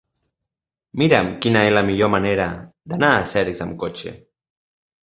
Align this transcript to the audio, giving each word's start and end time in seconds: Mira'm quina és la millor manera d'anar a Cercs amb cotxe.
Mira'm 1.01 1.29
quina 1.45 1.61
és 1.67 1.75
la 1.79 1.85
millor 1.91 2.11
manera 2.17 2.49
d'anar 2.95 3.13
a 3.21 3.25
Cercs 3.35 3.65
amb 3.69 3.81
cotxe. 3.87 4.21